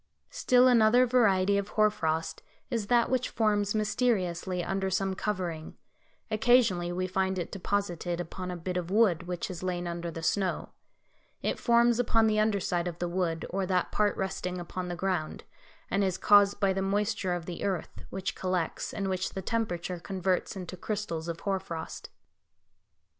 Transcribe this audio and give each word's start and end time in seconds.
Still 0.31 0.67
another 0.67 1.05
variety 1.05 1.59
of 1.59 1.67
hoar 1.77 1.91
frost 1.91 2.41
is 2.71 2.87
that 2.87 3.07
which 3.07 3.29
forms 3.29 3.75
mysteriously 3.75 4.63
under 4.63 4.89
some 4.89 5.13
covering; 5.13 5.77
occasionally 6.31 6.91
we 6.91 7.05
find 7.05 7.37
it 7.37 7.51
deposited 7.51 8.19
upon 8.19 8.49
a 8.49 8.57
bit 8.57 8.77
of 8.77 8.89
wood 8.89 9.27
which 9.27 9.47
has 9.49 9.61
lain 9.61 9.85
under 9.85 10.09
the 10.09 10.23
snow; 10.23 10.69
it 11.43 11.59
forms 11.59 11.99
upon 11.99 12.25
the 12.25 12.39
underside 12.39 12.87
of 12.87 12.97
the 12.97 13.07
wood, 13.07 13.45
or 13.51 13.67
that 13.67 13.91
part 13.91 14.17
resting 14.17 14.59
upon 14.59 14.87
the 14.87 14.95
ground, 14.95 15.43
and 15.91 16.03
is 16.03 16.17
caused 16.17 16.59
by 16.59 16.73
the 16.73 16.81
moisture 16.81 17.35
of 17.35 17.45
the 17.45 17.63
earth, 17.63 18.03
which 18.09 18.33
collects, 18.33 18.95
and 18.95 19.07
which 19.07 19.33
the 19.35 19.41
temperature 19.43 19.99
converts 19.99 20.55
into 20.55 20.75
crystals 20.75 21.27
of 21.27 21.41
hoar 21.41 21.59
frost. 21.59 22.09